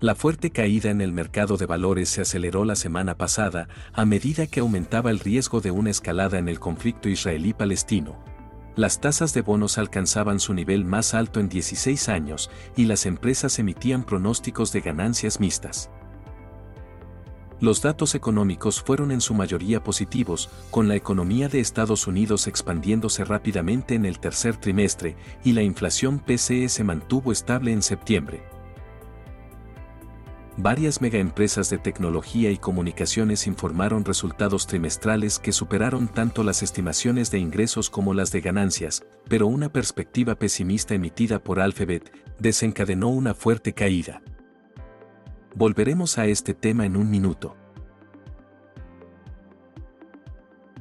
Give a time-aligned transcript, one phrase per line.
[0.00, 4.46] La fuerte caída en el mercado de valores se aceleró la semana pasada a medida
[4.46, 8.16] que aumentaba el riesgo de una escalada en el conflicto israelí-palestino.
[8.76, 13.58] Las tasas de bonos alcanzaban su nivel más alto en 16 años y las empresas
[13.58, 15.90] emitían pronósticos de ganancias mixtas.
[17.60, 23.22] Los datos económicos fueron en su mayoría positivos, con la economía de Estados Unidos expandiéndose
[23.26, 28.59] rápidamente en el tercer trimestre y la inflación PCE se mantuvo estable en septiembre
[30.62, 37.38] varias megaempresas de tecnología y comunicaciones informaron resultados trimestrales que superaron tanto las estimaciones de
[37.38, 43.72] ingresos como las de ganancias, pero una perspectiva pesimista emitida por Alphabet desencadenó una fuerte
[43.72, 44.22] caída.
[45.54, 47.56] Volveremos a este tema en un minuto.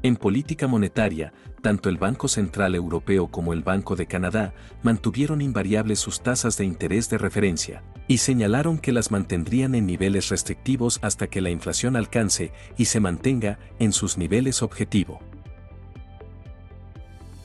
[0.02, 6.00] En política monetaria, tanto el Banco Central Europeo como el Banco de Canadá mantuvieron invariables
[6.00, 11.28] sus tasas de interés de referencia, y señalaron que las mantendrían en niveles restrictivos hasta
[11.28, 15.20] que la inflación alcance y se mantenga en sus niveles objetivo.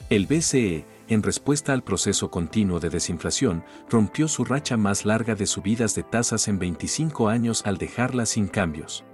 [0.08, 5.46] El BCE, en respuesta al proceso continuo de desinflación, rompió su racha más larga de
[5.46, 9.04] subidas de tasas en 25 años al dejarla sin cambios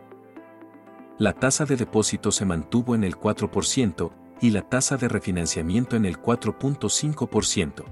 [1.21, 6.07] la tasa de depósito se mantuvo en el 4% y la tasa de refinanciamiento en
[6.07, 7.85] el 4.5%.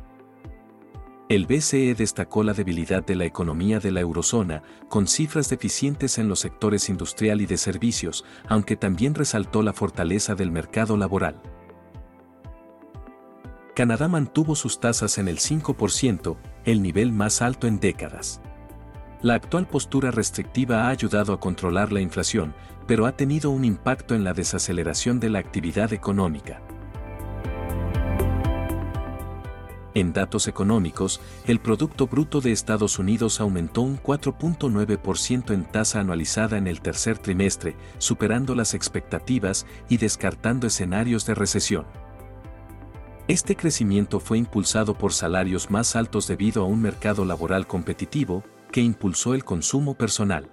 [1.28, 6.26] El BCE destacó la debilidad de la economía de la eurozona, con cifras deficientes en
[6.26, 11.42] los sectores industrial y de servicios, aunque también resaltó la fortaleza del mercado laboral.
[13.76, 18.40] Canadá mantuvo sus tasas en el 5%, el nivel más alto en décadas.
[19.20, 22.54] La actual postura restrictiva ha ayudado a controlar la inflación,
[22.86, 26.62] pero ha tenido un impacto en la desaceleración de la actividad económica.
[29.94, 36.56] En datos económicos, el Producto Bruto de Estados Unidos aumentó un 4.9% en tasa anualizada
[36.56, 41.86] en el tercer trimestre, superando las expectativas y descartando escenarios de recesión.
[43.26, 48.80] Este crecimiento fue impulsado por salarios más altos debido a un mercado laboral competitivo, que
[48.80, 50.50] impulsó el consumo personal.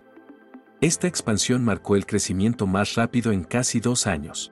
[0.81, 4.51] Esta expansión marcó el crecimiento más rápido en casi dos años.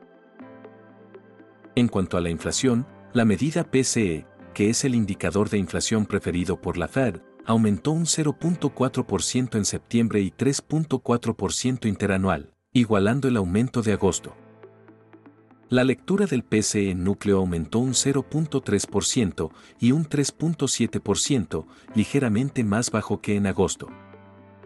[1.76, 6.62] En cuanto a la inflación, la medida PCE, que es el indicador de inflación preferido
[6.62, 13.94] por la Fed, aumentó un 0.4% en septiembre y 3.4% interanual, igualando el aumento de
[13.94, 14.36] agosto.
[15.70, 21.66] La lectura del PCE en núcleo aumentó un 0.3% y un 3.7%,
[21.96, 23.88] ligeramente más bajo que en agosto.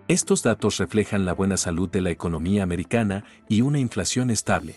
[0.07, 4.75] Estos datos reflejan la buena salud de la economía americana y una inflación estable.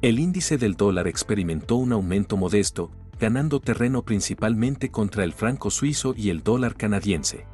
[0.00, 6.14] El índice del dólar experimentó un aumento modesto, ganando terreno principalmente contra el franco suizo
[6.16, 7.46] y el dólar canadiense.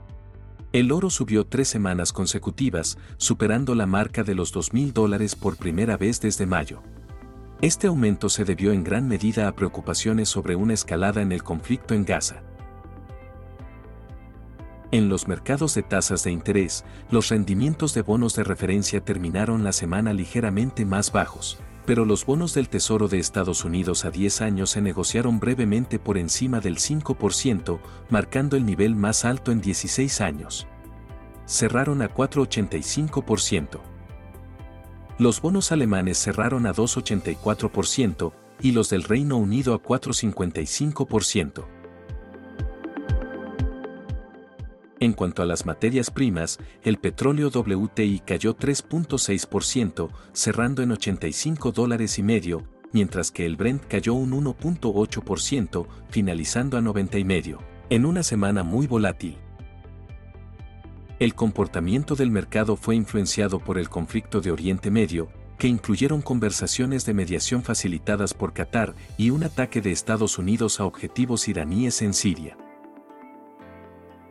[0.74, 5.96] El oro subió tres semanas consecutivas, superando la marca de los 2.000 dólares por primera
[5.96, 6.82] vez desde mayo.
[7.60, 11.94] Este aumento se debió en gran medida a preocupaciones sobre una escalada en el conflicto
[11.94, 12.42] en Gaza.
[14.90, 19.70] En los mercados de tasas de interés, los rendimientos de bonos de referencia terminaron la
[19.70, 24.70] semana ligeramente más bajos, pero los bonos del Tesoro de Estados Unidos a 10 años
[24.70, 27.78] se negociaron brevemente por encima del 5%,
[28.10, 30.66] marcando el nivel más alto en 16 años.
[31.46, 33.80] Cerraron a 4,85%.
[35.18, 41.73] Los bonos alemanes cerraron a 2,84% y los del Reino Unido a 4,55%.
[45.04, 52.18] En cuanto a las materias primas, el petróleo WTI cayó 3.6%, cerrando en 85 dólares
[52.18, 57.58] y medio, mientras que el Brent cayó un 1.8%, finalizando a 90 y medio,
[57.90, 59.36] en una semana muy volátil.
[61.18, 65.28] El comportamiento del mercado fue influenciado por el conflicto de Oriente Medio,
[65.58, 70.86] que incluyeron conversaciones de mediación facilitadas por Qatar y un ataque de Estados Unidos a
[70.86, 72.56] objetivos iraníes en Siria.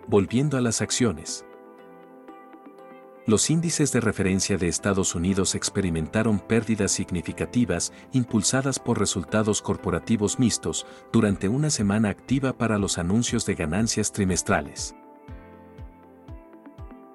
[0.08, 1.46] Volviendo a las acciones.
[3.26, 10.86] Los índices de referencia de Estados Unidos experimentaron pérdidas significativas impulsadas por resultados corporativos mixtos
[11.14, 14.94] durante una semana activa para los anuncios de ganancias trimestrales.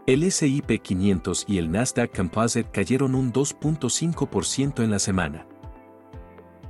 [0.06, 5.46] El SIP 500 y el Nasdaq Composite cayeron un 2.5% en la semana.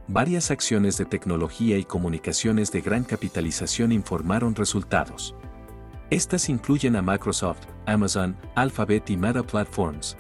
[0.09, 5.37] Varias acciones de tecnología y comunicaciones de gran capitalización informaron resultados.
[6.11, 10.17] Estas incluyen a Microsoft, Amazon, Alphabet y Meta Platforms.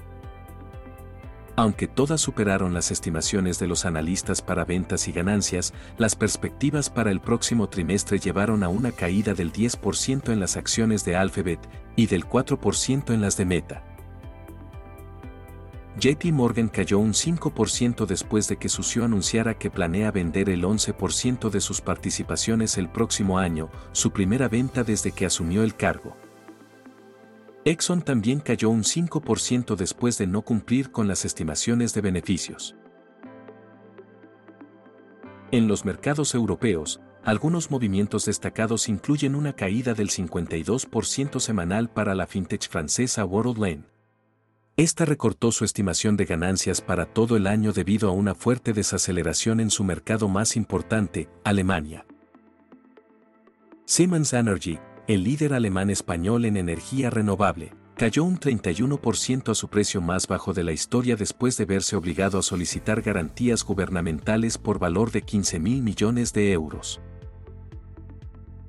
[1.56, 7.10] Aunque todas superaron las estimaciones de los analistas para ventas y ganancias, las perspectivas para
[7.10, 11.58] el próximo trimestre llevaron a una caída del 10% en las acciones de Alphabet
[11.96, 13.87] y del 4% en las de Meta.
[15.98, 21.50] JP Morgan cayó un 5% después de que Sucio anunciara que planea vender el 11%
[21.50, 26.16] de sus participaciones el próximo año, su primera venta desde que asumió el cargo.
[27.64, 32.76] Exxon también cayó un 5% después de no cumplir con las estimaciones de beneficios.
[35.50, 42.28] En los mercados europeos, algunos movimientos destacados incluyen una caída del 52% semanal para la
[42.28, 43.97] fintech francesa Worldline.
[44.78, 49.58] Esta recortó su estimación de ganancias para todo el año debido a una fuerte desaceleración
[49.58, 52.06] en su mercado más importante, Alemania.
[53.86, 54.78] Siemens Energy,
[55.08, 60.54] el líder alemán español en energía renovable, cayó un 31% a su precio más bajo
[60.54, 65.58] de la historia después de verse obligado a solicitar garantías gubernamentales por valor de 15
[65.58, 67.00] mil millones de euros.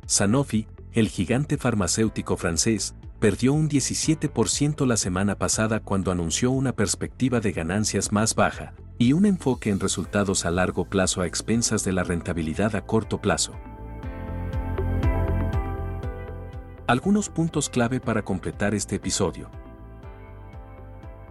[0.07, 7.41] Sanofi, el gigante farmacéutico francés, perdió un 17% la semana pasada cuando anunció una perspectiva
[7.41, 11.91] de ganancias más baja y un enfoque en resultados a largo plazo a expensas de
[11.91, 13.53] la rentabilidad a corto plazo.
[16.87, 19.51] Algunos puntos clave para completar este episodio.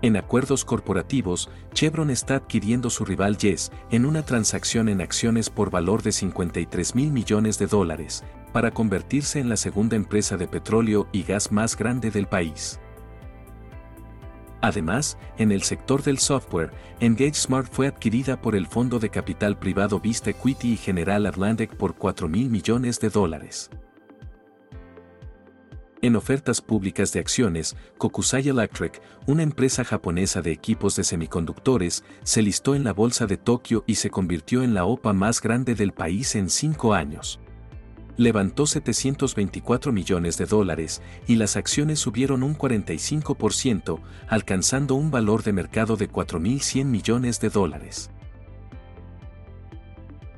[0.00, 5.71] En acuerdos corporativos, Chevron está adquiriendo su rival Yes en una transacción en acciones por
[5.71, 8.23] valor de 53 mil millones de dólares,
[8.53, 12.79] para convertirse en la segunda empresa de petróleo y gas más grande del país.
[14.61, 16.71] Además, en el sector del software,
[17.01, 21.75] Engage Smart fue adquirida por el fondo de capital privado Vista Equity y General Atlantic
[21.77, 23.71] por 4 mil millones de dólares.
[26.00, 32.41] En ofertas públicas de acciones, Kokusai Electric, una empresa japonesa de equipos de semiconductores, se
[32.41, 35.93] listó en la bolsa de Tokio y se convirtió en la OPA más grande del
[35.93, 37.41] país en cinco años.
[38.17, 45.53] Levantó 724 millones de dólares y las acciones subieron un 45%, alcanzando un valor de
[45.53, 48.11] mercado de 4.100 millones de dólares.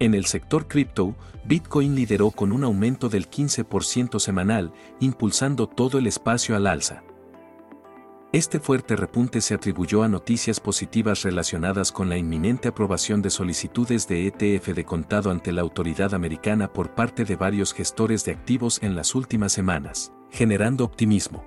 [0.00, 1.14] En el sector cripto,
[1.44, 7.05] Bitcoin lideró con un aumento del 15% semanal, impulsando todo el espacio al alza.
[8.32, 14.08] Este fuerte repunte se atribuyó a noticias positivas relacionadas con la inminente aprobación de solicitudes
[14.08, 18.82] de ETF de contado ante la autoridad americana por parte de varios gestores de activos
[18.82, 21.44] en las últimas semanas, generando optimismo.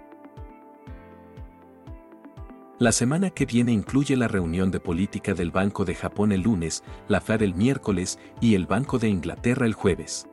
[2.79, 6.83] La semana que viene incluye la reunión de política del Banco de Japón el lunes,
[7.07, 10.27] la Fed el miércoles y el Banco de Inglaterra el jueves.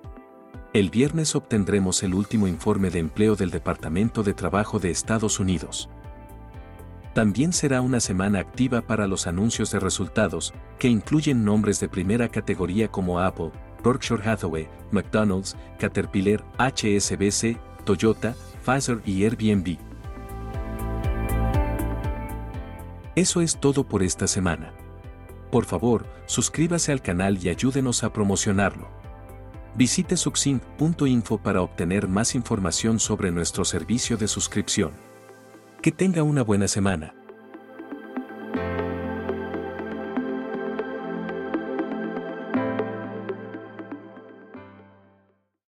[0.72, 5.90] El viernes obtendremos el último informe de empleo del Departamento de Trabajo de Estados Unidos.
[7.12, 12.28] También será una semana activa para los anuncios de resultados, que incluyen nombres de primera
[12.28, 13.50] categoría como Apple,
[13.84, 18.34] Berkshire Hathaway, McDonald's, Caterpillar, HSBC, Toyota,
[18.64, 19.89] Pfizer y Airbnb.
[23.21, 24.73] Eso es todo por esta semana.
[25.53, 28.89] Por favor, suscríbase al canal y ayúdenos a promocionarlo.
[29.75, 34.93] Visite succint.info para obtener más información sobre nuestro servicio de suscripción.
[35.83, 37.15] Que tenga una buena semana.